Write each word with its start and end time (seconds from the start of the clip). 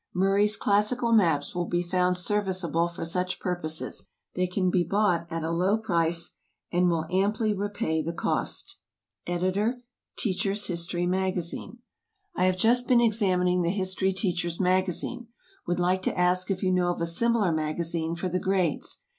Murray's 0.15 0.57
classical 0.57 1.11
maps 1.11 1.53
will 1.53 1.67
be 1.67 1.83
found 1.83 2.17
serviceable 2.17 2.87
for 2.87 3.05
such 3.05 3.39
purposes. 3.39 4.07
They 4.33 4.47
can 4.47 4.71
be 4.71 4.83
bought 4.83 5.27
at 5.29 5.43
a 5.43 5.51
low 5.51 5.77
price, 5.77 6.31
and 6.71 6.89
will 6.89 7.05
amply 7.11 7.53
repay 7.53 8.01
the 8.01 8.11
cost. 8.11 8.77
Editor 9.27 9.75
HISTORY 10.17 10.55
TEACHER'S 11.05 11.07
MAGAZINE. 11.07 11.77
I 12.35 12.45
have 12.45 12.57
just 12.57 12.87
been 12.87 12.99
examining 12.99 13.61
THE 13.61 13.69
HISTORY 13.69 14.11
TEACHER'S 14.13 14.59
MAGAZINE. 14.59 15.27
Would 15.67 15.79
like 15.79 16.01
to 16.01 16.17
ask 16.17 16.49
if 16.49 16.63
you 16.63 16.71
know 16.71 16.91
of 16.91 16.99
a 16.99 17.05
similar 17.05 17.51
magazine 17.51 18.15
for 18.15 18.27
the 18.27 18.39
grades. 18.39 19.03